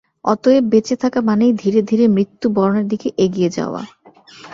অতএব 0.25 0.63
বেঁচে 0.63 0.95
থাকা 0.95 1.19
মানেই 1.21 1.53
ধীরে 1.53 1.81
ধীরে 1.81 2.05
মৃত্যু 2.07 2.47
বরণের 2.49 2.85
দিকে 2.87 3.07
এগিয়ে 3.17 3.49
যাওয়া। 3.49 3.81